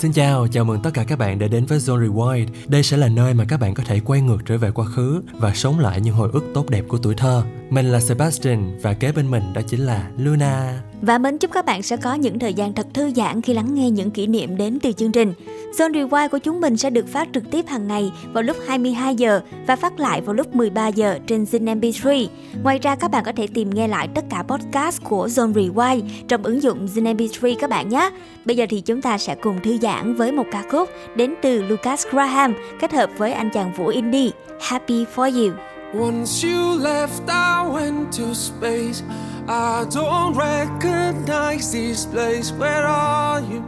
[0.00, 2.46] Xin chào, chào mừng tất cả các bạn đã đến với Zone Rewind.
[2.66, 5.22] Đây sẽ là nơi mà các bạn có thể quay ngược trở về quá khứ
[5.32, 7.42] và sống lại những hồi ức tốt đẹp của tuổi thơ.
[7.70, 10.80] Mình là Sebastian và kế bên mình đó chính là Luna.
[11.02, 13.74] Và mến chúc các bạn sẽ có những thời gian thật thư giãn khi lắng
[13.74, 15.32] nghe những kỷ niệm đến từ chương trình.
[15.78, 19.14] Zone Rewind của chúng mình sẽ được phát trực tiếp hàng ngày vào lúc 22
[19.14, 22.26] giờ và phát lại vào lúc 13 giờ trên Zin MP3.
[22.62, 26.02] Ngoài ra các bạn có thể tìm nghe lại tất cả podcast của Zone Rewind
[26.28, 28.10] trong ứng dụng Zin MP3 các bạn nhé.
[28.44, 31.62] Bây giờ thì chúng ta sẽ cùng thư giãn với một ca khúc đến từ
[31.62, 35.69] Lucas Graham kết hợp với anh chàng Vũ Indie, Happy for You.
[35.92, 39.02] Once you left, I went to space.
[39.48, 42.52] I don't recognize this place.
[42.52, 43.60] Where are you?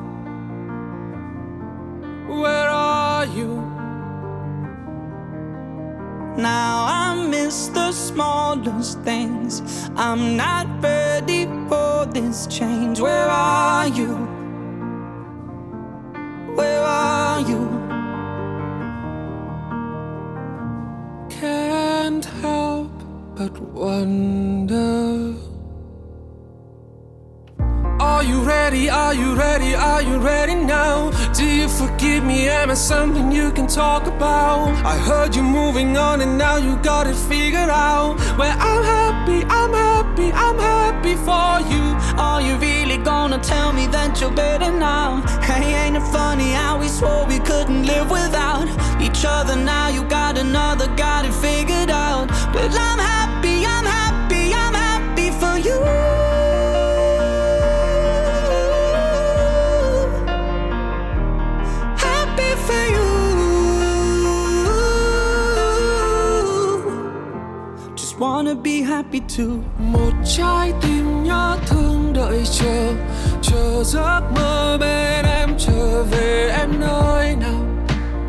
[2.28, 3.56] Where are you?
[6.36, 9.90] Now I miss the smallest things.
[9.96, 13.00] I'm not ready for this change.
[13.00, 14.14] Where are you?
[16.54, 17.21] Where are you?
[24.02, 25.34] Wonder.
[28.00, 28.90] Are you ready?
[28.90, 29.74] Are you ready?
[29.74, 31.10] Are you ready now?
[31.32, 32.48] Do you forgive me?
[32.48, 34.68] Am I something you can talk about?
[34.84, 38.16] I heard you moving on and now you got it figured out.
[38.38, 41.84] Well, I'm happy, I'm happy, I'm happy for you.
[42.18, 45.20] Are you really gonna tell me that you're better now?
[45.42, 48.66] Hey, ain't it funny how we swore we couldn't live without
[49.00, 49.54] each other?
[49.56, 52.26] Now you got another, got it figured out.
[52.52, 53.31] But I'm happy,
[68.42, 69.58] wanna be happy too.
[69.78, 72.92] Một trái tim nhớ thương đợi chờ
[73.42, 76.54] Chờ giấc mơ bên em trở về.
[76.58, 77.64] Em nơi nào?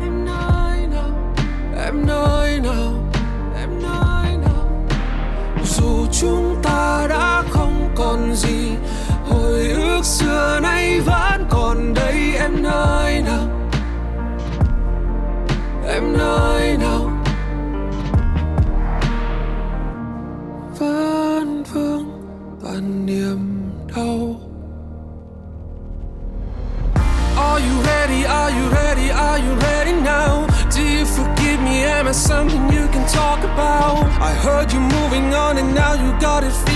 [0.02, 1.10] Em nơi nào?
[1.84, 2.92] Em nơi nào?
[3.60, 4.86] Em nơi nào?
[5.64, 7.03] Dù chúng ta
[8.14, 8.70] còn gì
[9.30, 13.48] Hồi ức xưa nay vẫn còn đây em nơi nào
[15.88, 17.10] Em nơi nào
[20.78, 22.04] vẫn vương
[22.62, 24.40] toàn niềm đau
[27.36, 28.24] Are you ready?
[28.24, 29.10] Are you ready?
[29.10, 30.46] Are you ready now?
[30.76, 31.84] Do you forgive me?
[31.84, 34.04] Am I something you can talk about?
[34.20, 36.73] I heard you moving on and now you got it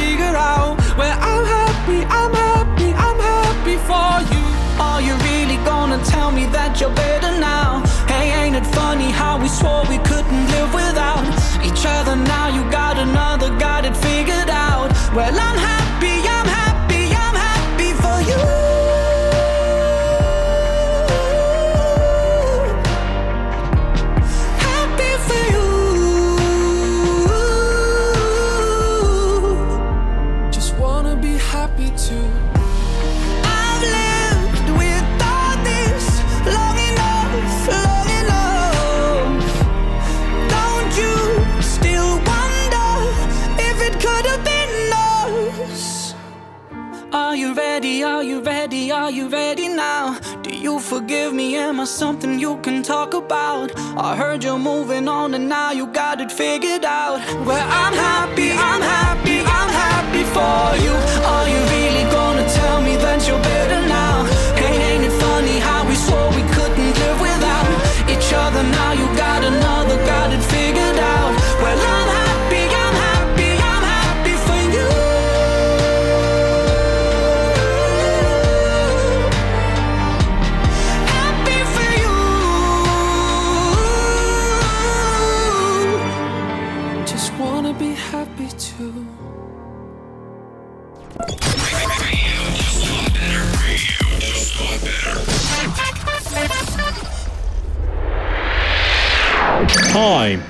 [51.08, 51.56] forgive me?
[51.56, 53.72] Am I something you can talk about?
[53.96, 57.20] I heard you're moving on and now you got it figured out.
[57.46, 60.94] Well, I'm happy, I'm happy, I'm happy for you.
[61.24, 61.77] Are you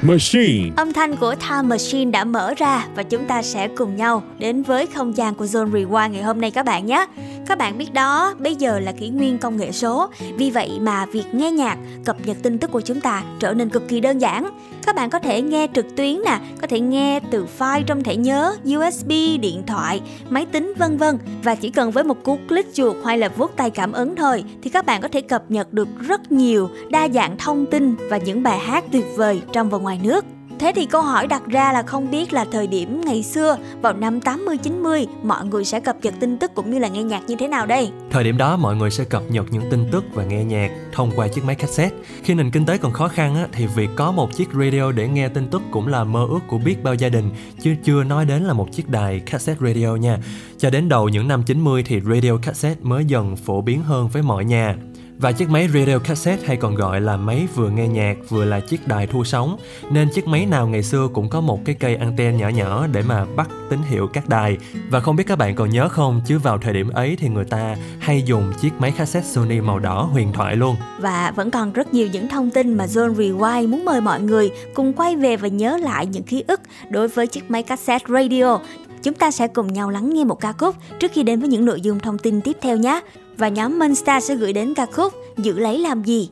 [0.08, 0.70] Machine.
[0.76, 4.62] Âm thanh của Time Machine đã mở ra và chúng ta sẽ cùng nhau đến
[4.62, 7.06] với không gian của Zone Rewind ngày hôm nay các bạn nhé.
[7.48, 11.06] Các bạn biết đó, bây giờ là kỷ nguyên công nghệ số, vì vậy mà
[11.06, 14.18] việc nghe nhạc, cập nhật tin tức của chúng ta trở nên cực kỳ đơn
[14.18, 14.50] giản.
[14.86, 18.16] Các bạn có thể nghe trực tuyến nè, có thể nghe từ file trong thẻ
[18.16, 19.08] nhớ, USB,
[19.40, 23.18] điện thoại, máy tính vân vân và chỉ cần với một cú click chuột hay
[23.18, 26.32] là vuốt tay cảm ứng thôi thì các bạn có thể cập nhật được rất
[26.32, 30.24] nhiều đa dạng thông tin và những bài hát tuyệt vời trong và ngoài nước.
[30.58, 33.92] Thế thì câu hỏi đặt ra là không biết là thời điểm ngày xưa vào
[33.92, 37.20] năm 80 90 mọi người sẽ cập nhật tin tức cũng như là nghe nhạc
[37.26, 37.90] như thế nào đây?
[38.10, 41.10] Thời điểm đó mọi người sẽ cập nhật những tin tức và nghe nhạc thông
[41.16, 41.96] qua chiếc máy cassette.
[42.22, 45.08] Khi nền kinh tế còn khó khăn á, thì việc có một chiếc radio để
[45.08, 48.24] nghe tin tức cũng là mơ ước của biết bao gia đình, chứ chưa nói
[48.24, 50.18] đến là một chiếc đài cassette radio nha.
[50.58, 54.22] Cho đến đầu những năm 90 thì radio cassette mới dần phổ biến hơn với
[54.22, 54.76] mọi nhà.
[55.20, 58.60] Và chiếc máy radio cassette hay còn gọi là máy vừa nghe nhạc vừa là
[58.60, 59.56] chiếc đài thu sóng.
[59.90, 63.02] Nên chiếc máy nào ngày xưa cũng có một cái cây anten nhỏ nhỏ để
[63.02, 64.58] mà bắt tín hiệu các đài.
[64.90, 67.44] Và không biết các bạn còn nhớ không, chứ vào thời điểm ấy thì người
[67.44, 70.76] ta hay dùng chiếc máy cassette Sony màu đỏ huyền thoại luôn.
[71.00, 74.50] Và vẫn còn rất nhiều những thông tin mà Zone Rewind muốn mời mọi người
[74.74, 76.60] cùng quay về và nhớ lại những ký ức
[76.90, 78.58] đối với chiếc máy cassette radio.
[79.02, 81.64] Chúng ta sẽ cùng nhau lắng nghe một ca khúc trước khi đến với những
[81.64, 83.00] nội dung thông tin tiếp theo nhé.
[83.36, 86.30] Và nhóm Monster sẽ gửi đến ca khúc Giữ lấy làm gì.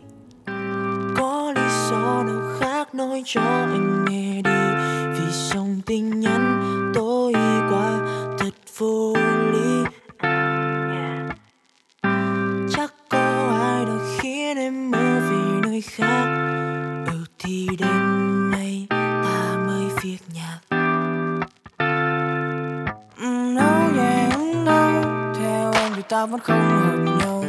[1.17, 4.51] có lý do nào khác nói cho anh nghe đi
[5.13, 6.61] vì dòng tình nhân
[6.95, 7.33] tôi
[7.71, 7.99] qua
[8.39, 9.15] thật vô
[9.53, 9.85] lý
[12.71, 13.19] chắc có
[13.63, 16.46] ai đó khiến em mơ về nơi khác
[26.09, 27.45] ta vẫn không hợp nhau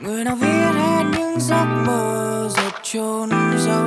[0.00, 3.86] người nào viết hết những giấc mơ giật chôn giấu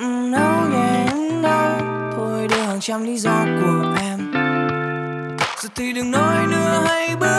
[0.00, 1.78] Mm, no, yeah, no.
[2.16, 4.32] thôi đưa hàng trăm lý do của em
[5.62, 7.35] giờ thì đừng nói nữa hay bước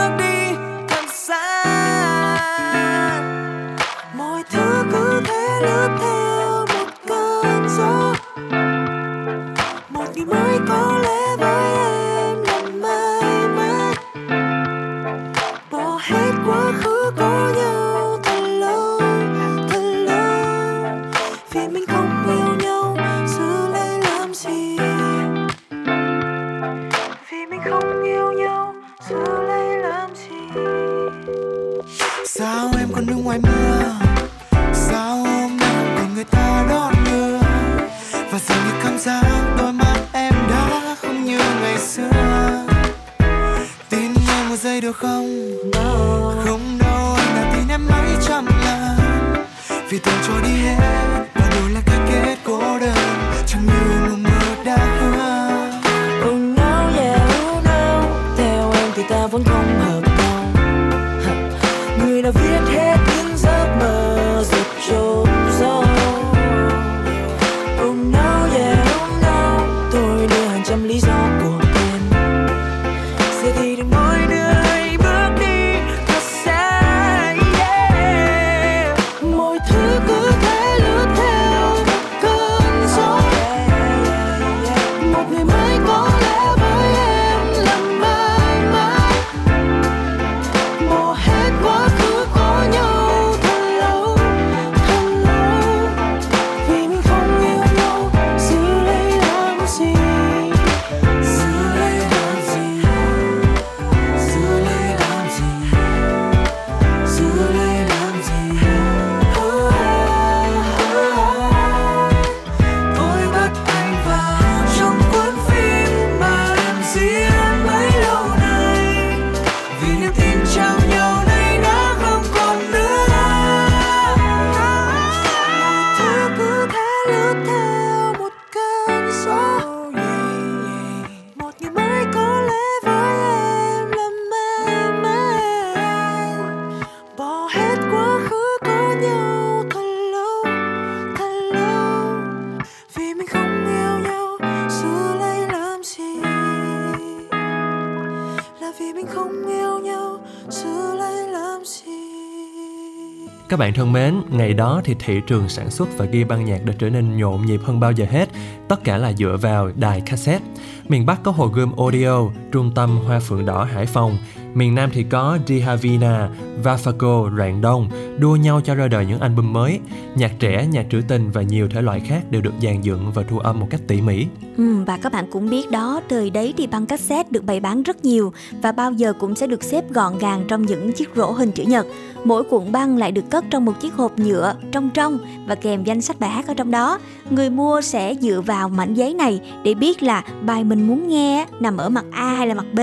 [153.50, 156.66] Các bạn thân mến, ngày đó thì thị trường sản xuất và ghi băng nhạc
[156.66, 158.30] đã trở nên nhộn nhịp hơn bao giờ hết,
[158.68, 160.46] tất cả là dựa vào đài cassette.
[160.88, 164.18] Miền Bắc có Hồ Gươm Audio, Trung tâm Hoa Phượng Đỏ Hải Phòng,
[164.54, 166.30] miền Nam thì có Dihavina,
[166.64, 167.90] Vafaco, Rạng Đông,
[168.20, 169.80] đua nhau cho ra đời những album mới.
[170.16, 173.24] Nhạc trẻ, nhạc trữ tình và nhiều thể loại khác đều được dàn dựng và
[173.30, 174.26] thu âm một cách tỉ mỉ.
[174.58, 177.84] Ừ, và các bạn cũng biết đó, thời đấy thì băng cassette được bày bán
[177.84, 181.32] rất nhiều và bao giờ cũng sẽ được xếp gọn gàng trong những chiếc rổ
[181.32, 181.86] hình chữ nhật.
[182.28, 185.18] Mỗi cuộn băng lại được cất trong một chiếc hộp nhựa trong trong
[185.48, 187.00] và kèm danh sách bài hát ở trong đó.
[187.30, 191.46] Người mua sẽ dựa vào mảnh giấy này để biết là bài mình muốn nghe
[191.60, 192.80] nằm ở mặt A hay là mặt B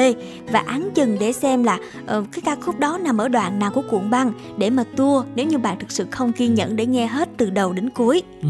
[0.52, 3.70] và ấn chừng để xem là uh, cái ca khúc đó nằm ở đoạn nào
[3.70, 6.86] của cuộn băng để mà tua nếu như bạn thực sự không kiên nhẫn để
[6.86, 8.22] nghe hết từ đầu đến cuối.
[8.42, 8.48] Ừ,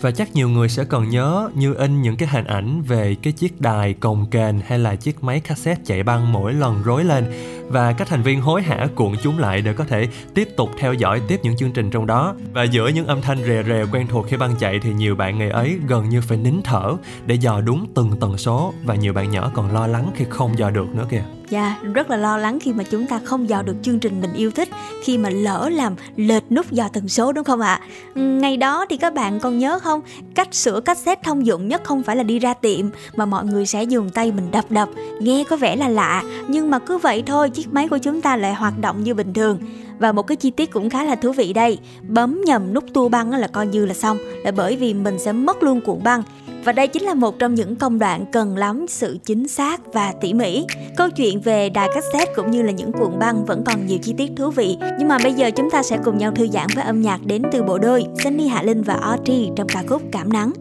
[0.00, 3.32] và chắc nhiều người sẽ còn nhớ như in những cái hình ảnh về cái
[3.32, 7.24] chiếc đài cồng kềnh hay là chiếc máy cassette chạy băng mỗi lần rối lên
[7.72, 10.94] và các thành viên hối hả cuộn chúng lại để có thể tiếp tục theo
[10.94, 12.34] dõi tiếp những chương trình trong đó.
[12.52, 15.38] Và giữa những âm thanh rè rè quen thuộc khi băng chạy thì nhiều bạn
[15.38, 19.12] ngày ấy gần như phải nín thở để dò đúng từng tần số và nhiều
[19.12, 21.22] bạn nhỏ còn lo lắng khi không dò được nữa kìa.
[21.48, 24.20] Dạ, yeah, rất là lo lắng khi mà chúng ta không dò được chương trình
[24.20, 24.68] mình yêu thích
[25.02, 27.80] Khi mà lỡ làm lệch nút dò tần số đúng không ạ?
[28.14, 28.20] À?
[28.22, 30.00] Ngày đó thì các bạn còn nhớ không?
[30.34, 33.66] Cách sửa cassette thông dụng nhất không phải là đi ra tiệm Mà mọi người
[33.66, 34.88] sẽ dùng tay mình đập đập
[35.20, 38.36] Nghe có vẻ là lạ Nhưng mà cứ vậy thôi chiếc máy của chúng ta
[38.36, 39.58] lại hoạt động như bình thường
[39.98, 43.08] và một cái chi tiết cũng khá là thú vị đây Bấm nhầm nút tua
[43.08, 46.22] băng là coi như là xong Là bởi vì mình sẽ mất luôn cuộn băng
[46.64, 50.12] và đây chính là một trong những công đoạn cần lắm sự chính xác và
[50.20, 50.64] tỉ mỉ.
[50.96, 54.14] Câu chuyện về đài cassette cũng như là những cuộn băng vẫn còn nhiều chi
[54.18, 54.76] tiết thú vị.
[54.98, 57.42] Nhưng mà bây giờ chúng ta sẽ cùng nhau thư giãn với âm nhạc đến
[57.52, 60.52] từ bộ đôi Sunny Hạ Linh và Audrey trong ca khúc Cảm Nắng.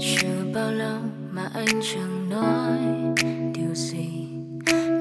[0.00, 0.98] Chưa bao lâu
[1.30, 2.78] mà anh chẳng nói
[3.54, 4.08] điều gì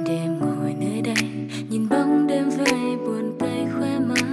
[0.05, 1.29] để em ngồi nơi đây,
[1.69, 4.25] nhìn bóng đêm về buồn tay khoe mắt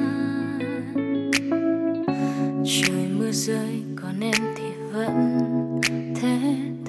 [2.65, 3.86] trời mưa rơi
[4.97, 5.81] vẫn
[6.21, 6.39] thế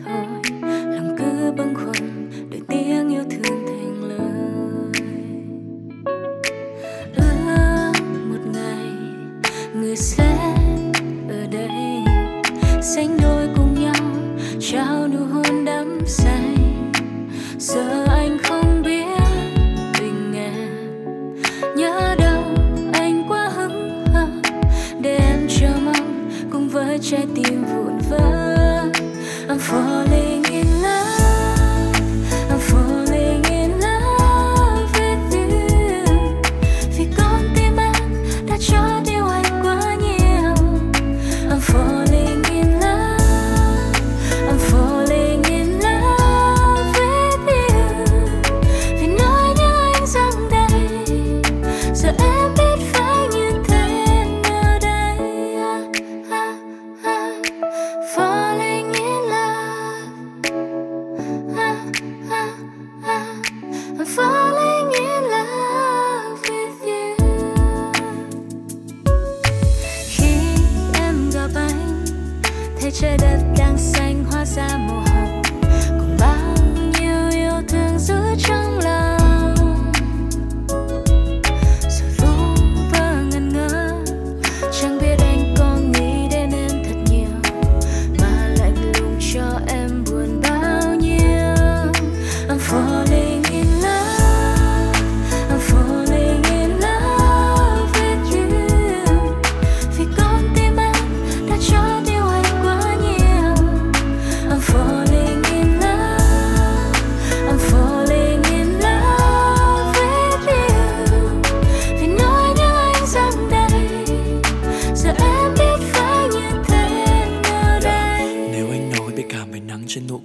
[0.05, 0.25] thôi,
[0.61, 4.19] lòng cứ bâng khuâng đợi tiếng yêu thương thành lời.
[7.15, 7.91] Ước
[8.29, 8.91] một ngày,
[9.75, 10.37] người sẽ
[11.29, 11.69] ở đây,
[12.81, 14.05] sánh đôi cùng nhau,
[14.59, 16.57] trao nụ hôn đắm say.
[17.57, 19.07] Giờ anh không biết
[19.99, 20.95] tình em,
[21.75, 22.43] nhớ đâu
[22.93, 24.27] anh quá hững hờ,
[25.01, 27.86] để em chờ mong cùng với trái tim vui.
[29.49, 30.36] I'm falling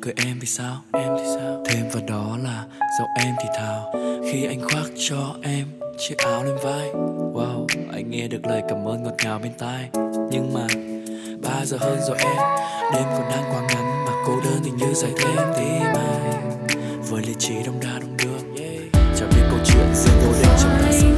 [0.02, 0.76] cười em thì sao?
[0.92, 1.62] Em thì sao?
[1.66, 2.64] Thêm vào đó là
[2.98, 3.92] giọng em thì thào.
[4.32, 5.66] Khi anh khoác cho em
[5.98, 6.90] chiếc áo lên vai
[7.34, 9.88] Wow, anh nghe được lời cảm ơn ngọt ngào bên tai.
[10.30, 10.66] Nhưng mà
[11.42, 12.36] ba giờ hơn rồi em
[12.94, 16.66] Đêm còn đang quá ngắn mà cô đơn thì như dài thêm tim anh
[17.10, 18.62] Với lý trí đông đa đông đưa
[19.16, 21.11] chẳng biết câu chuyện riêng cô định trong ta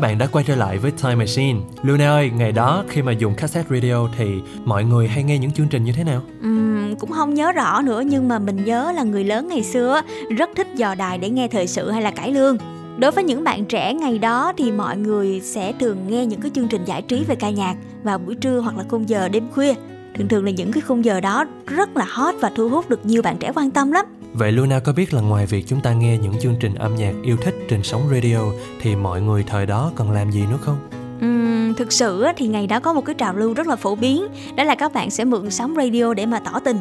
[0.00, 1.60] Các bạn đã quay trở lại với Time Machine.
[1.82, 5.50] Luna ơi, ngày đó khi mà dùng cassette radio thì mọi người hay nghe những
[5.50, 6.22] chương trình như thế nào?
[6.46, 10.00] Uhm, cũng không nhớ rõ nữa nhưng mà mình nhớ là người lớn ngày xưa
[10.36, 12.58] rất thích dò đài để nghe thời sự hay là cải lương.
[12.98, 16.50] Đối với những bạn trẻ ngày đó thì mọi người sẽ thường nghe những cái
[16.54, 19.44] chương trình giải trí về ca nhạc vào buổi trưa hoặc là khung giờ đêm
[19.54, 19.74] khuya.
[20.14, 23.06] Thường thường là những cái khung giờ đó rất là hot và thu hút được
[23.06, 24.06] nhiều bạn trẻ quan tâm lắm.
[24.32, 27.14] Vậy Luna có biết là ngoài việc chúng ta nghe những chương trình âm nhạc
[27.22, 28.38] yêu thích trên sóng radio
[28.80, 30.76] thì mọi người thời đó còn làm gì nữa không?
[31.24, 34.26] Uhm, thực sự thì ngày đó có một cái trào lưu rất là phổ biến
[34.56, 36.76] đó là các bạn sẽ mượn sóng radio để mà tỏ tình.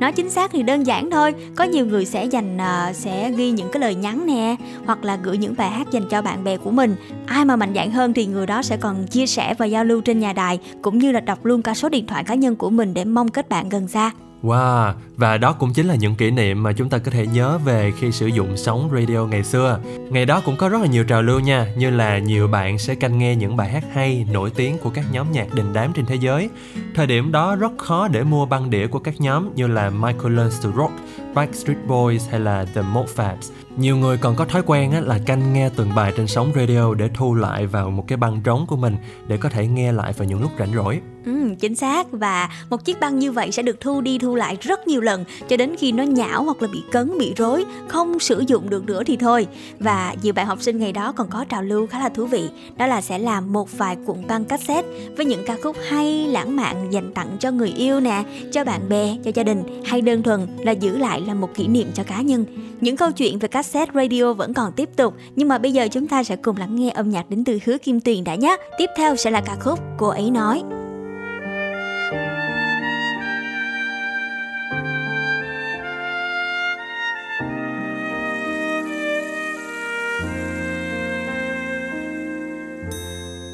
[0.00, 3.50] Nói chính xác thì đơn giản thôi có nhiều người sẽ dành uh, sẽ ghi
[3.50, 4.56] những cái lời nhắn nè
[4.86, 6.96] hoặc là gửi những bài hát dành cho bạn bè của mình.
[7.26, 10.00] Ai mà mạnh dạn hơn thì người đó sẽ còn chia sẻ và giao lưu
[10.00, 12.70] trên nhà đài cũng như là đọc luôn cả số điện thoại cá nhân của
[12.70, 14.10] mình để mong kết bạn gần xa.
[14.42, 17.58] Wow, và đó cũng chính là những kỷ niệm mà chúng ta có thể nhớ
[17.58, 19.78] về khi sử dụng sóng radio ngày xưa.
[20.10, 22.94] Ngày đó cũng có rất là nhiều trào lưu nha, như là nhiều bạn sẽ
[22.94, 26.06] canh nghe những bài hát hay, nổi tiếng của các nhóm nhạc đình đám trên
[26.06, 26.50] thế giới.
[26.94, 30.36] Thời điểm đó rất khó để mua băng đĩa của các nhóm như là Michael
[30.36, 30.92] Learns to Rock,
[31.34, 33.50] Backstreet Boys hay là The Mofabs.
[33.76, 37.08] Nhiều người còn có thói quen là canh nghe từng bài trên sóng radio để
[37.14, 38.96] thu lại vào một cái băng trống của mình
[39.28, 41.00] để có thể nghe lại vào những lúc rảnh rỗi.
[41.24, 44.56] Ừ, chính xác và một chiếc băng như vậy sẽ được thu đi thu lại
[44.60, 48.18] rất nhiều lần cho đến khi nó nhão hoặc là bị cấn bị rối không
[48.18, 49.46] sử dụng được nữa thì thôi
[49.78, 52.48] và nhiều bạn học sinh ngày đó còn có trào lưu khá là thú vị
[52.76, 56.56] đó là sẽ làm một vài cuộn băng cassette với những ca khúc hay lãng
[56.56, 60.22] mạn dành tặng cho người yêu nè cho bạn bè cho gia đình hay đơn
[60.22, 62.44] thuần là giữ lại là một kỷ niệm cho cá nhân.
[62.80, 66.06] Những câu chuyện về cassette radio vẫn còn tiếp tục, nhưng mà bây giờ chúng
[66.06, 68.56] ta sẽ cùng lắng nghe âm nhạc đến từ hứa kim tuyền đã nhé.
[68.78, 70.62] Tiếp theo sẽ là ca khúc cô ấy nói.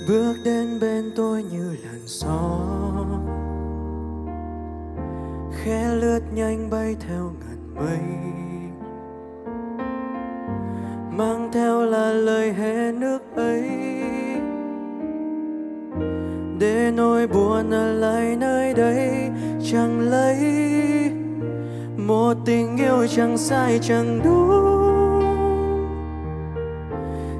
[0.08, 2.60] Bước đến bên tôi như làn gió.
[5.64, 7.47] Khẽ lướt nhanh bay theo ngàn
[7.78, 7.98] mây
[11.18, 13.70] mang theo là lời hẹn nước ấy.
[16.58, 19.30] Để nỗi buồn ở lại nơi đây
[19.72, 20.36] chẳng lấy.
[21.96, 24.78] Một tình yêu chẳng sai, chẳng đúng.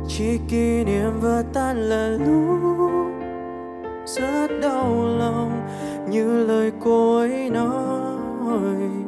[0.09, 2.61] Chỉ kỷ niệm vỡ tan là lúc
[4.07, 5.67] rất đau lòng
[6.11, 9.08] như lời cô ấy nói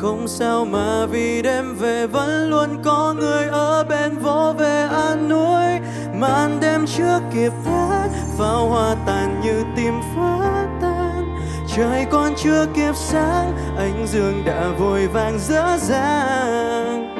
[0.00, 5.28] không sao mà vì đêm về vẫn luôn có người ở bên vỗ về an
[5.28, 11.36] nuôi màn đêm chưa kịp tắt pháo hoa tàn như tim phá tan.
[11.76, 17.14] Trời còn chưa kịp sáng, ánh dương đã vội vàng dỡ dàng.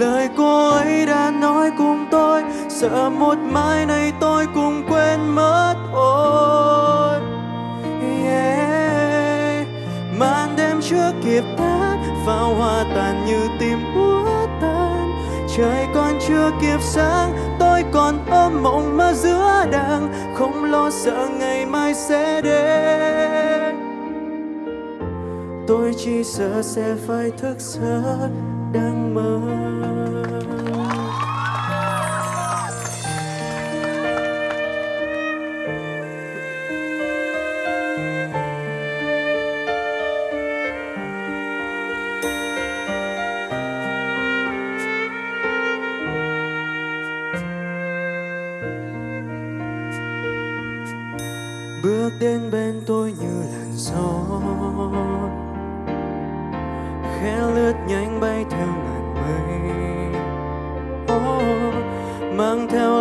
[0.00, 5.74] Lời cô ấy đã nói cùng tôi, sợ một mai này tôi cũng quên mất.
[5.92, 7.20] Thôi
[8.24, 9.66] yeah.
[10.18, 11.91] màn đêm chưa kịp tắt
[12.42, 15.12] pháo hoa tàn như tim úa tan?
[15.56, 21.28] Trời còn chưa kịp sáng, tôi còn ôm mộng mơ giữa đàng, không lo sợ
[21.38, 23.76] ngày mai sẽ đến.
[25.66, 28.30] Tôi chỉ sợ sẽ phải thức giấc
[28.72, 29.38] đang mơ.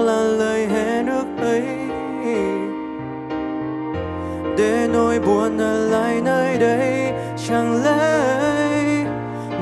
[0.01, 1.63] Là lời hẹn ước ấy.
[4.57, 7.13] Để nỗi buồn ở lại nơi đây,
[7.47, 8.31] chẳng lẽ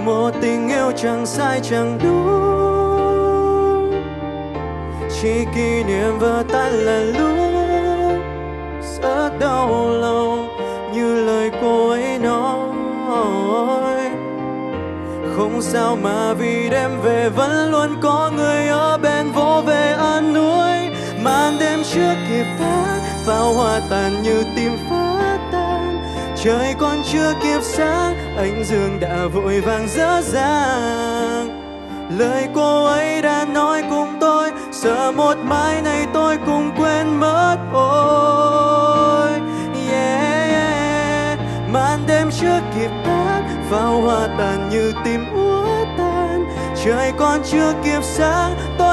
[0.06, 2.50] một tình yêu chẳng sai, chẳng đúng?
[5.22, 7.38] Chỉ kỷ niệm vỡ tan là lúc
[9.02, 10.48] rất đau lòng
[10.94, 12.70] như lời cô ấy nói.
[15.38, 19.19] Không sao mà vì đêm về vẫn luôn có người ở bên
[19.62, 26.00] về an nuôi màn đêm chưa kịp tắt pháo hoa tàn như tim phá tan.
[26.44, 31.66] Trời còn chưa kịp sáng ánh dương đã vội vàng dở dàng.
[32.18, 37.58] Lời cô ấy đã nói cùng tôi sợ một mai này tôi cũng quên mất.
[37.74, 39.32] Ôi
[39.90, 41.40] yeah, yeah.
[41.74, 46.46] màn đêm chưa kịp tắt pháo hoa tàn như tim úa tan.
[46.86, 48.89] Trời còn chưa kịp sáng tôi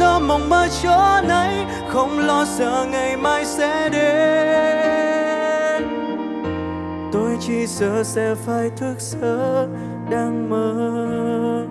[0.00, 4.06] còn mộng mơ chỗ này không lo sợ ngày mai sẽ đến
[7.12, 9.66] tôi chỉ sợ sẽ phải thức giấc
[10.10, 11.66] đang mơ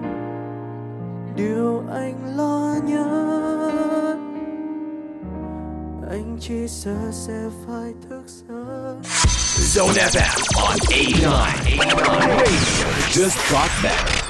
[1.35, 3.05] điều anh lo nhớ.
[6.09, 8.95] anh chỉ sợ sẽ phải thức giấc
[9.75, 11.21] Zone FM on 89.
[11.21, 14.24] Radio just got better.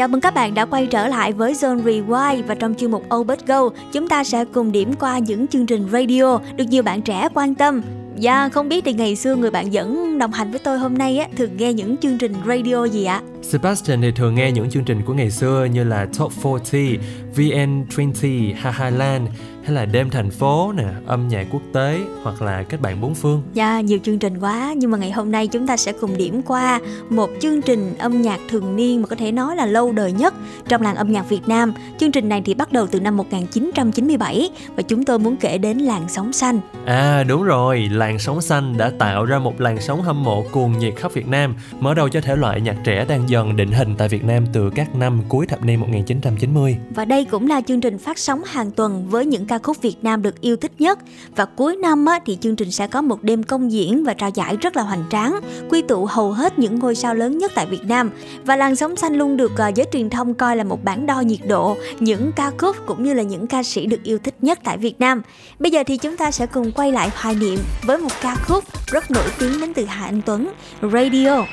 [0.00, 3.14] Chào mừng các bạn đã quay trở lại với Zone Rewind và trong chuyên mục
[3.14, 7.02] Obert Go, chúng ta sẽ cùng điểm qua những chương trình radio được nhiều bạn
[7.02, 7.82] trẻ quan tâm.
[8.16, 11.18] Dạ, không biết thì ngày xưa người bạn dẫn đồng hành với tôi hôm nay
[11.18, 13.22] á thường nghe những chương trình radio gì ạ?
[13.42, 16.98] Sebastian thì thường nghe những chương trình của ngày xưa như là Top 40,
[17.36, 19.28] VN20, Haha Land
[19.62, 23.14] hay là Đêm thành phố nè, âm nhạc quốc tế hoặc là kết bạn bốn
[23.14, 23.42] phương.
[23.54, 26.42] Dạ, nhiều chương trình quá nhưng mà ngày hôm nay chúng ta sẽ cùng điểm
[26.42, 30.12] qua một chương trình âm nhạc thường niên mà có thể nói là lâu đời
[30.12, 30.34] nhất
[30.68, 31.72] trong làng âm nhạc Việt Nam.
[31.98, 35.78] Chương trình này thì bắt đầu từ năm 1997 và chúng tôi muốn kể đến
[35.78, 36.60] làng sóng xanh.
[36.86, 40.78] À đúng rồi, làn sóng xanh đã tạo ra một làn sóng hâm mộ cuồng
[40.78, 43.94] nhiệt khắp Việt Nam, mở đầu cho thể loại nhạc trẻ đang dần định hình
[43.98, 46.76] tại Việt Nam từ các năm cuối thập niên 1990.
[46.94, 49.96] Và đây cũng là chương trình phát sóng hàng tuần với những ca khúc Việt
[50.02, 50.98] Nam được yêu thích nhất.
[51.36, 54.30] Và cuối năm á, thì chương trình sẽ có một đêm công diễn và trao
[54.34, 57.66] giải rất là hoành tráng, quy tụ hầu hết những ngôi sao lớn nhất tại
[57.66, 58.10] Việt Nam.
[58.44, 61.20] Và làn sóng xanh luôn được uh, giới truyền thông coi là một bản đo
[61.20, 64.58] nhiệt độ những ca khúc cũng như là những ca sĩ được yêu thích nhất
[64.64, 65.22] tại Việt Nam.
[65.58, 68.64] Bây giờ thì chúng ta sẽ cùng quay lại hoài niệm với một ca khúc
[68.86, 70.48] rất nổi tiếng đến từ Hà Anh Tuấn,
[70.82, 71.44] Radio.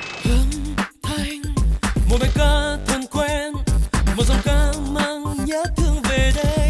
[1.02, 1.42] thanh
[2.10, 3.52] một bài ca thân quen
[4.16, 6.68] một dòng ca mang nhớ thương về đây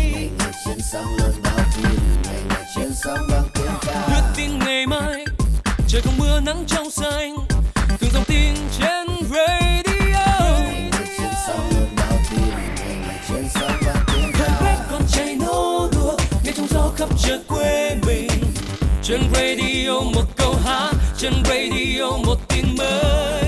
[3.04, 5.24] biết tin ngày mai
[5.88, 7.36] trời không mưa nắng trong xanh.
[7.98, 10.18] Từng dòng tin trên radio.
[14.32, 18.42] Thân quét con cháy nô đùa nghe trong gió khắp trời quê mình.
[19.02, 23.47] Trên radio một câu hát trên radio một tin mới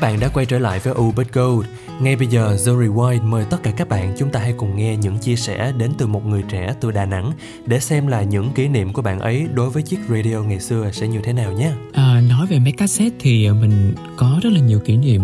[0.00, 1.66] Các bạn đã quay trở lại với U Gold.
[2.00, 4.96] Ngay bây giờ, Zone Rewind mời tất cả các bạn chúng ta hãy cùng nghe
[4.96, 7.32] những chia sẻ đến từ một người trẻ từ Đà Nẵng
[7.66, 10.90] để xem là những kỷ niệm của bạn ấy đối với chiếc radio ngày xưa
[10.92, 11.72] sẽ như thế nào nhé.
[11.92, 15.22] À, nói về máy cassette thì à, mình có rất là nhiều kỷ niệm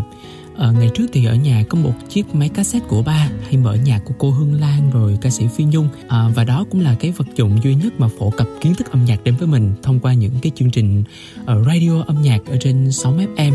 [0.58, 3.74] à, ngày trước thì ở nhà có một chiếc máy cassette của ba hay mở
[3.74, 6.96] nhạc của cô Hương Lan rồi ca sĩ Phi Nhung à, và đó cũng là
[7.00, 9.72] cái vật dụng duy nhất mà phổ cập kiến thức âm nhạc đến với mình
[9.82, 11.04] thông qua những cái chương trình
[11.42, 13.52] uh, radio âm nhạc ở trên sóng FM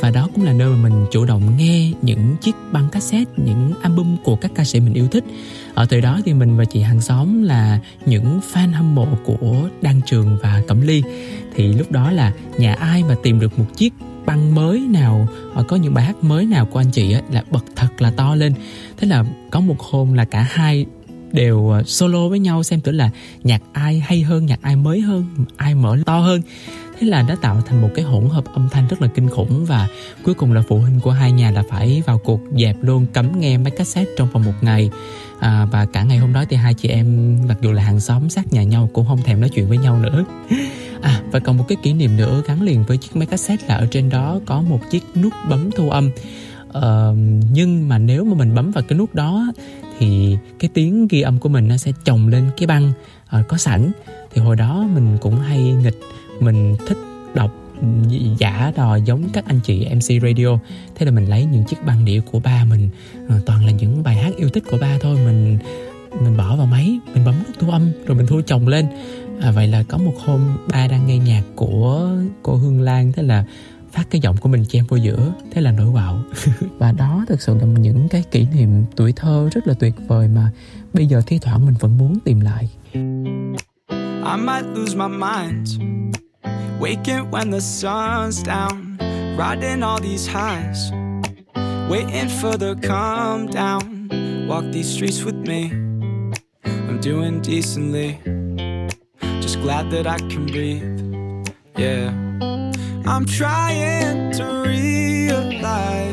[0.00, 3.72] và đó cũng là nơi mà mình chủ động nghe những chiếc băng cassette những
[3.82, 5.24] album của các ca sĩ mình yêu thích.
[5.74, 9.68] Ở thời đó thì mình và chị hàng xóm là những fan hâm mộ của
[9.82, 11.02] Đan Trường và Cẩm Ly.
[11.54, 13.92] Thì lúc đó là nhà ai mà tìm được một chiếc
[14.26, 17.44] băng mới nào hoặc có những bài hát mới nào của anh chị ấy, là
[17.50, 18.54] bật thật là to lên.
[18.96, 20.86] Thế là có một hôm là cả hai
[21.32, 23.10] đều ờ, solo với nhau xem thử là
[23.44, 25.24] nhạc ai hay hơn nhạc ai mới hơn
[25.56, 26.42] ai mở to hơn
[27.00, 29.64] thế là đã tạo thành một cái hỗn hợp âm thanh rất là kinh khủng
[29.64, 29.88] và
[30.22, 33.40] cuối cùng là phụ huynh của hai nhà là phải vào cuộc dẹp luôn cấm
[33.40, 34.90] nghe máy cassette trong vòng một ngày.
[35.40, 38.28] À, và cả ngày hôm đó thì hai chị em mặc dù là hàng xóm
[38.28, 40.24] sát nhà nhau cũng không thèm nói chuyện với nhau nữa.
[41.02, 43.74] À và còn một cái kỷ niệm nữa gắn liền với chiếc máy cassette là
[43.74, 46.10] ở trên đó có một chiếc nút bấm thu âm.
[46.68, 46.82] Uh,
[47.52, 49.52] nhưng mà nếu mà mình bấm vào cái nút đó
[49.98, 52.92] thì cái tiếng ghi âm của mình nó sẽ chồng lên cái băng
[53.40, 53.92] uh, có sẵn.
[54.34, 56.00] Thì hồi đó mình cũng hay nghịch
[56.40, 56.98] mình thích
[57.34, 57.50] đọc
[58.38, 60.58] giả đò giống các anh chị MC radio.
[60.94, 62.88] Thế là mình lấy những chiếc băng đĩa của ba mình
[63.28, 65.18] à, toàn là những bài hát yêu thích của ba thôi.
[65.24, 65.58] Mình
[66.22, 68.86] mình bỏ vào máy mình bấm nút thu âm rồi mình thu chồng lên.
[69.40, 70.40] À, vậy là có một hôm
[70.72, 72.10] ba đang nghe nhạc của
[72.42, 73.44] cô Hương Lan thế là
[73.92, 76.22] phát cái giọng của mình chen vô giữa thế là nổi bạo
[76.78, 80.28] và đó thực sự là những cái kỷ niệm tuổi thơ rất là tuyệt vời
[80.28, 80.50] mà
[80.94, 82.68] bây giờ thi thoảng mình vẫn muốn tìm lại.
[84.32, 85.95] I might lose my mind.
[86.78, 88.98] Waking when the sun's down,
[89.38, 90.92] riding all these highs,
[91.88, 94.46] waiting for the calm down.
[94.46, 95.70] Walk these streets with me.
[96.64, 98.20] I'm doing decently,
[99.40, 101.48] just glad that I can breathe.
[101.76, 102.10] Yeah,
[103.06, 106.12] I'm trying to realize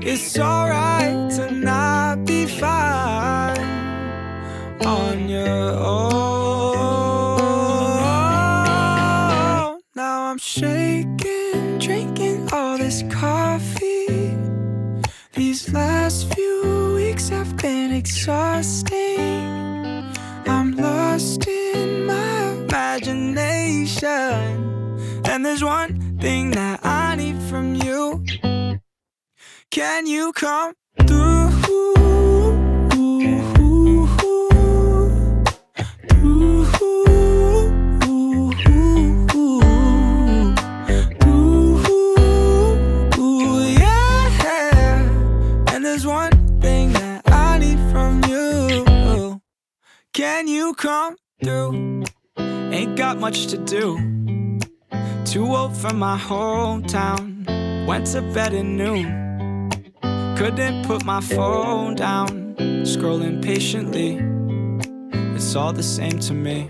[0.00, 3.60] it's alright to not be fine
[4.84, 6.13] on your own.
[18.24, 20.10] Exhausting.
[20.46, 24.08] I'm lost in my imagination.
[25.26, 28.24] And there's one thing that I need from you.
[29.70, 30.72] Can you come
[31.06, 31.34] through?
[50.74, 52.04] Come through?
[52.36, 53.96] Ain't got much to do.
[55.24, 57.46] Too old for my hometown.
[57.86, 59.70] Went to bed at noon.
[60.36, 62.54] Couldn't put my phone down.
[62.84, 64.18] Scrolling patiently.
[65.34, 66.68] It's all the same to me.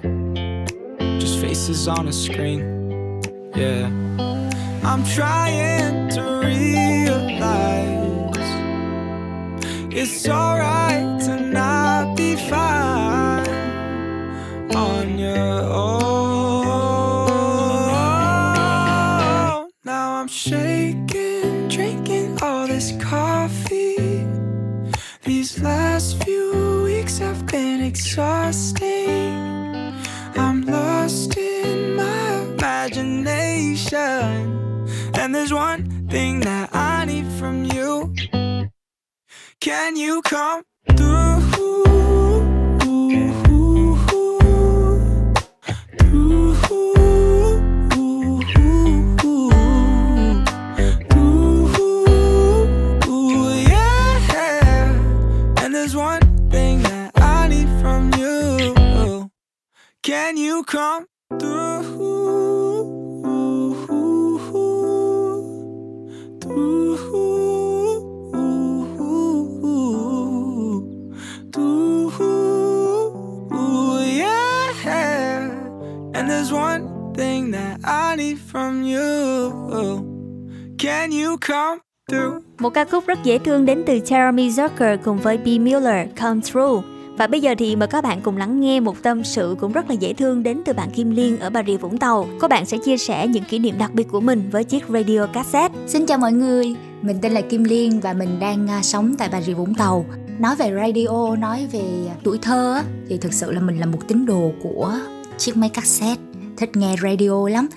[1.19, 3.21] Just faces on a screen.
[3.55, 3.87] Yeah.
[4.83, 7.25] I'm trying to realize
[9.93, 11.43] it's alright to
[15.62, 16.01] own.
[19.85, 24.27] Now I'm shaking, drinking all this coffee.
[25.25, 29.35] These last few weeks have been exhausting.
[30.37, 33.99] I'm lost in my imagination.
[35.14, 38.14] And there's one thing that I need from you.
[39.61, 40.62] Can you come
[40.97, 41.40] through?
[60.24, 61.04] When you come
[76.16, 79.50] And there's one thing that I need from you.
[80.78, 82.40] Can you come through?
[82.58, 85.46] Một ca khúc rất dễ thương đến từ Jeremy Zucker cùng với B.
[85.46, 86.93] Miller, Come Through.
[87.16, 89.88] Và bây giờ thì mời các bạn cùng lắng nghe một tâm sự cũng rất
[89.88, 92.27] là dễ thương đến từ bạn Kim Liên ở Bà Rịa Vũng Tàu.
[92.40, 95.27] Cô bạn sẽ chia sẻ những kỷ niệm đặc biệt của mình với chiếc radio
[95.27, 95.79] cassette.
[95.87, 99.29] Xin chào mọi người, mình tên là Kim Liên và mình đang à, sống tại
[99.33, 100.07] Bà Rịa Vũng Tàu.
[100.38, 101.85] Nói về radio, nói về
[102.22, 104.98] tuổi thơ thì thực sự là mình là một tín đồ của
[105.38, 106.22] chiếc máy cassette,
[106.57, 107.68] thích nghe radio lắm.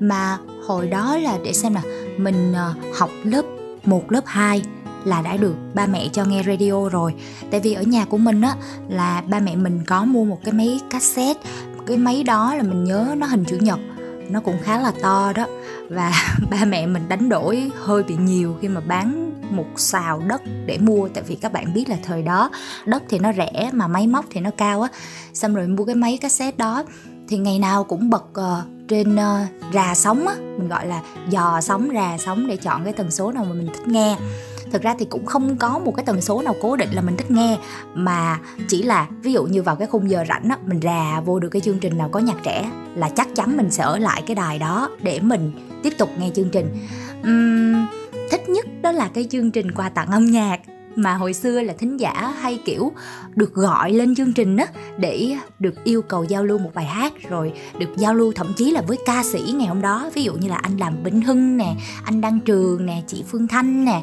[0.00, 1.82] Mà hồi đó là để xem là
[2.16, 3.42] mình à, học lớp
[3.84, 4.62] 1, lớp 2
[5.06, 7.14] là đã được ba mẹ cho nghe radio rồi.
[7.50, 8.54] Tại vì ở nhà của mình á
[8.88, 11.40] là ba mẹ mình có mua một cái máy cassette.
[11.86, 13.78] Cái máy đó là mình nhớ nó hình chữ nhật
[14.30, 15.46] nó cũng khá là to đó.
[15.90, 16.12] Và
[16.50, 20.78] ba mẹ mình đánh đổi hơi bị nhiều khi mà bán một xào đất để
[20.78, 22.50] mua tại vì các bạn biết là thời đó
[22.86, 24.88] đất thì nó rẻ mà máy móc thì nó cao á.
[25.34, 26.84] Xong rồi mua cái máy cassette đó
[27.28, 30.34] thì ngày nào cũng bật uh, trên uh, rà sóng á.
[30.38, 33.68] Mình gọi là dò sóng rà sóng để chọn cái tần số nào mà mình
[33.74, 34.16] thích nghe
[34.72, 37.16] thực ra thì cũng không có một cái tần số nào cố định là mình
[37.16, 37.58] thích nghe
[37.94, 41.38] mà chỉ là ví dụ như vào cái khung giờ rảnh á mình rà vô
[41.38, 44.22] được cái chương trình nào có nhạc trẻ là chắc chắn mình sẽ ở lại
[44.26, 45.52] cái đài đó để mình
[45.82, 46.66] tiếp tục nghe chương trình.
[47.20, 47.86] Uhm,
[48.30, 50.60] thích nhất đó là cái chương trình quà tặng âm nhạc
[50.96, 52.92] mà hồi xưa là thính giả hay kiểu
[53.34, 54.66] được gọi lên chương trình á
[54.98, 58.70] để được yêu cầu giao lưu một bài hát rồi được giao lưu thậm chí
[58.70, 60.10] là với ca sĩ ngày hôm đó.
[60.14, 61.74] Ví dụ như là anh làm vĩnh hưng nè
[62.04, 64.02] anh đăng trường nè chị phương thanh nè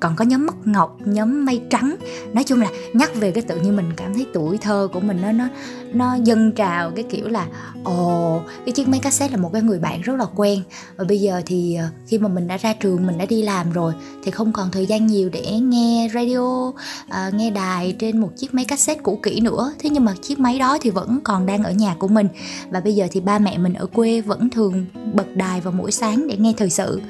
[0.00, 1.96] còn có nhóm mắt ngọc nhóm mây trắng.
[2.32, 5.18] Nói chung là nhắc về cái tự nhiên mình cảm thấy tuổi thơ của mình
[5.22, 5.48] nó nó
[5.92, 7.46] nó dâng trào cái kiểu là
[7.84, 10.62] ồ cái chiếc máy cassette là một cái người bạn rất là quen.
[10.96, 13.72] Và bây giờ thì ờ, khi mà mình đã ra trường mình đã đi làm
[13.72, 13.92] rồi
[14.24, 16.72] thì không còn thời gian nhiều để nghe radio
[17.08, 19.72] à, nghe đài trên một chiếc máy cassette cũ kỹ nữa.
[19.78, 22.28] Thế nhưng mà chiếc máy đó thì vẫn còn đang ở nhà của mình.
[22.70, 25.92] Và bây giờ thì ba mẹ mình ở quê vẫn thường bật đài vào mỗi
[25.92, 27.00] sáng để nghe thời sự.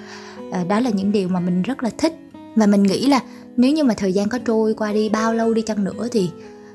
[0.52, 3.20] À, đó là những điều mà mình rất là thích và mình nghĩ là
[3.56, 6.30] nếu như mà thời gian có trôi qua đi bao lâu đi chăng nữa thì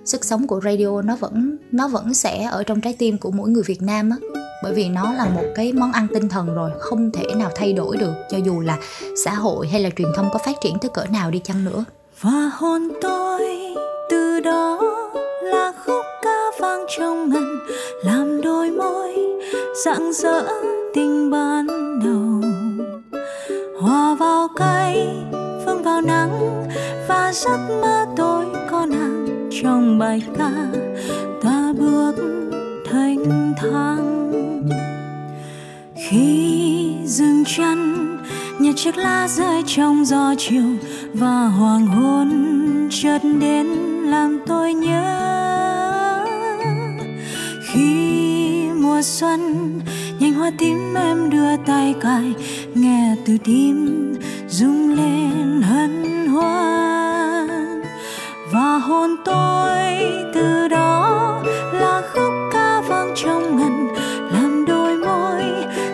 [0.05, 3.49] sức sống của radio nó vẫn nó vẫn sẽ ở trong trái tim của mỗi
[3.49, 4.17] người Việt Nam á.
[4.63, 7.73] Bởi vì nó là một cái món ăn tinh thần rồi, không thể nào thay
[7.73, 8.77] đổi được, cho dù là
[9.23, 11.85] xã hội hay là truyền thông có phát triển tới cỡ nào đi chăng nữa.
[12.21, 13.41] Và hôn tôi
[14.09, 14.81] từ đó
[15.43, 17.59] là khúc ca vang trong ngần
[18.03, 19.15] làm đôi môi
[19.85, 20.47] rạng rỡ
[20.95, 21.67] tình ban
[22.03, 22.49] đầu.
[23.81, 25.07] Hòa vào cây
[25.85, 26.67] vào nắng
[27.07, 30.51] và giấc mơ tôi có nàng trong bài ca.
[31.41, 32.15] Ta bước
[32.91, 34.31] thanh thang.
[36.09, 38.07] Khi dừng chân,
[38.59, 40.69] nhặt chiếc lá rơi trong gió chiều
[41.13, 42.29] và hoàng hôn
[42.91, 43.67] chợt đến
[44.05, 46.25] làm tôi nhớ.
[47.73, 49.74] Khi mùa xuân
[50.19, 52.33] nhành hoa tím em đưa tay cài,
[52.75, 53.87] nghe từ tim
[54.47, 57.81] rung lên hân hoan.
[58.53, 59.81] Và hôn tôi
[60.33, 61.41] từ đó
[61.73, 63.87] là khúc ca vang trong ngần,
[64.31, 65.41] làm đôi môi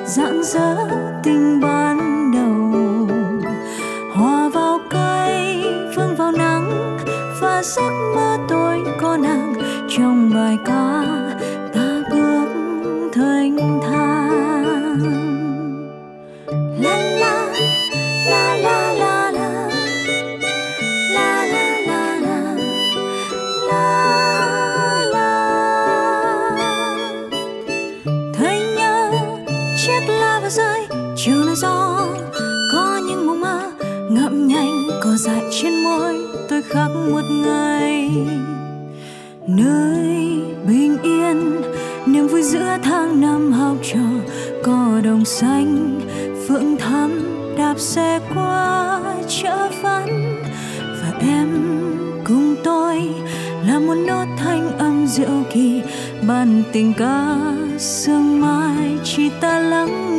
[0.06, 0.76] rạng rỡ
[1.24, 3.08] tình ban đầu.
[4.14, 5.64] Hòa vào cây
[5.96, 6.98] phương vào nắng,
[7.42, 9.54] và giấc mơ tôi có nàng
[9.98, 11.02] trong bài ca.
[47.82, 50.08] sẽ xe qua chợ vắn
[51.02, 51.50] và em
[52.24, 53.10] cùng tôi
[53.68, 55.82] là một nốt thanh âm diệu kỳ,
[56.28, 57.38] bàn tình ca
[57.78, 60.11] sương mai chỉ ta lắng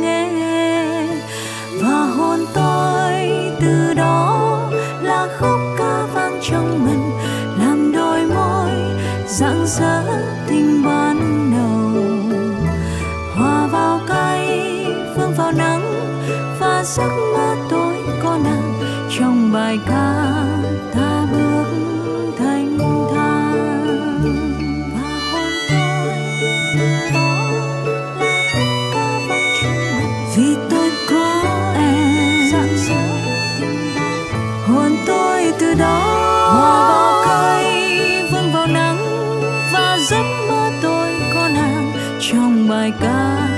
[42.31, 43.49] trong bài ca,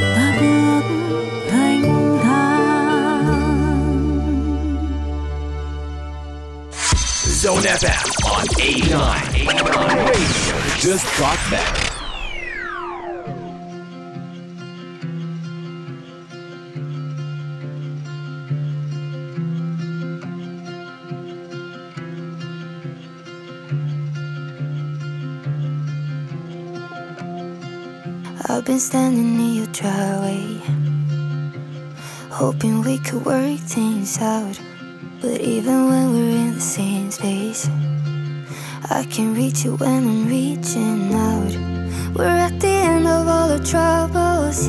[0.00, 0.82] ta bước
[1.50, 3.24] thanh thang
[7.22, 9.46] Zone FM on 89.
[9.46, 10.14] 89
[10.80, 11.93] just got better.
[28.64, 30.58] I've been standing in your driveway,
[32.30, 34.58] hoping we could work things out.
[35.20, 37.68] But even when we're in the same space,
[38.88, 41.52] I can reach you when I'm reaching out.
[42.16, 44.64] We're at the end of all our troubles,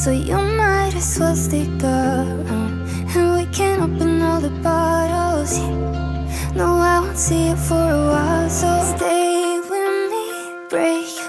[0.00, 2.46] so you might as well stick around,
[3.16, 5.58] and we can open all the bottles.
[6.54, 11.21] No, I won't see you for a while, so stay with me, break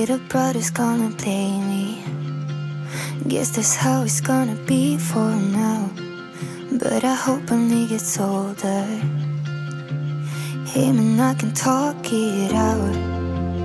[0.00, 2.04] little brother's gonna play me.
[3.26, 5.30] Guess that's how it's gonna be for
[5.62, 5.90] now.
[6.70, 8.84] But I hope when he gets older,
[10.72, 12.94] him and I can talk it out.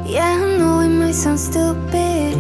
[0.08, 2.34] Yeah, I know it might sound stupid,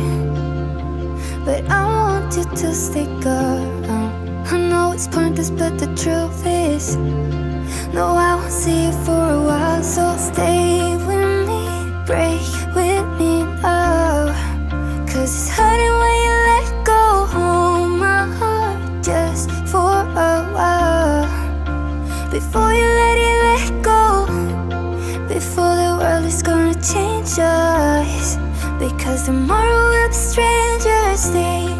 [1.45, 4.47] but I want you to stick around.
[4.53, 6.95] I know it's pointless, but the truth is,
[7.93, 9.83] no, I won't see you for a while.
[9.83, 11.63] So stay with me,
[12.07, 14.27] break with me now.
[15.07, 17.25] Cause it's hurting when you let go.
[17.33, 21.25] Hold my heart just for a while.
[22.31, 24.25] Before you let it let go.
[25.27, 28.37] Before the world is gonna change us.
[28.79, 31.19] Because tomorrow we'll be strangers.
[31.19, 31.72] Stay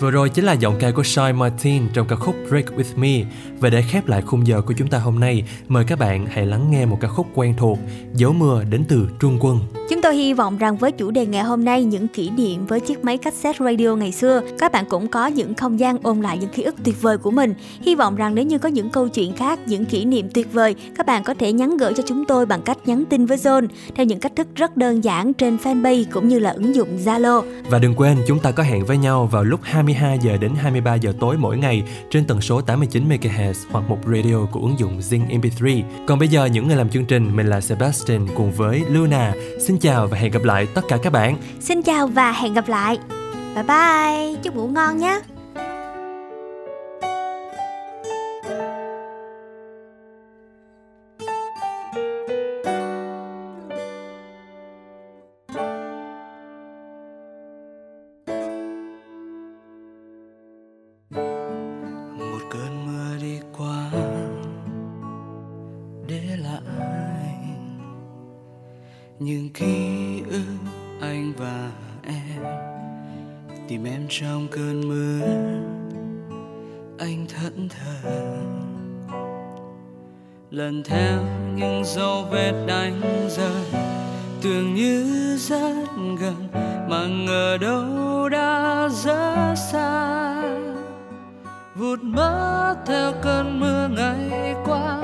[0.00, 3.24] Vừa rồi chính là giọng ca của Shai Martin trong ca khúc Break With Me
[3.60, 6.46] Và để khép lại khung giờ của chúng ta hôm nay Mời các bạn hãy
[6.46, 7.78] lắng nghe một ca khúc quen thuộc
[8.14, 9.58] Dấu mưa đến từ Trung Quân
[9.88, 12.80] Chúng tôi hy vọng rằng với chủ đề ngày hôm nay những kỷ niệm với
[12.80, 16.38] chiếc máy cassette radio ngày xưa, các bạn cũng có những không gian ôn lại
[16.38, 17.54] những ký ức tuyệt vời của mình.
[17.80, 20.74] Hy vọng rằng nếu như có những câu chuyện khác, những kỷ niệm tuyệt vời,
[20.96, 23.66] các bạn có thể nhắn gửi cho chúng tôi bằng cách nhắn tin với Zone
[23.94, 27.42] theo những cách thức rất đơn giản trên fanpage cũng như là ứng dụng Zalo.
[27.70, 30.54] Và đừng quên Quên chúng ta có hẹn với nhau vào lúc 22 giờ đến
[30.54, 34.78] 23 giờ tối mỗi ngày trên tần số 89 MHz hoặc một radio của ứng
[34.78, 35.82] dụng Zing MP3.
[36.06, 39.32] Còn bây giờ những người làm chương trình mình là Sebastian cùng với Luna.
[39.66, 41.36] Xin chào và hẹn gặp lại tất cả các bạn.
[41.60, 42.98] Xin chào và hẹn gặp lại.
[43.54, 45.20] Bye bye, chúc ngủ ngon nhé.
[80.54, 81.18] Lần theo
[81.54, 83.82] những dấu vết đánh rơi.
[84.42, 85.86] Tưởng như rất
[86.20, 86.48] gần,
[86.88, 90.42] mà ngờ đâu đã rất xa.
[91.74, 94.98] Vụt mất theo cơn mưa ngày qua,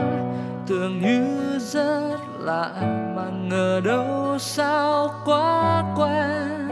[0.67, 2.71] tưởng như rất lạ,
[3.17, 6.69] mà ngờ đâu sao quá quen.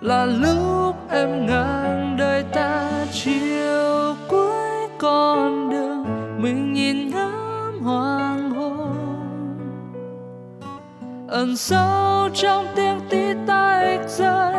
[0.00, 6.04] Là lúc em ngang đời ta, chiều cuối con đường,
[6.42, 7.07] mình nhìn
[7.88, 8.96] hoàng hôn.
[11.28, 14.54] Ẩn sâu trong tiếng tí tách rơi,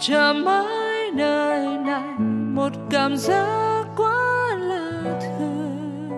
[0.00, 2.18] chờ mãi nơi này,
[2.54, 6.10] một cảm giác quá là thường.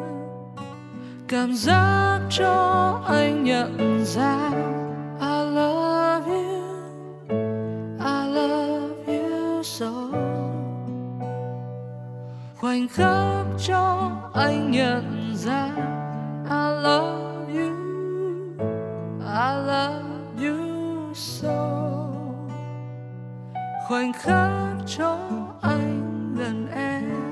[1.29, 4.51] Cảm giác cho anh nhận ra,
[5.21, 6.63] I love you,
[7.99, 9.93] I love you so.
[12.61, 15.69] Khoảnh khắc cho anh nhận ra
[16.47, 18.57] I love you.
[19.25, 22.11] I love you so.
[23.89, 25.19] Khoảnh khắc cho
[25.63, 27.24] anh gần em.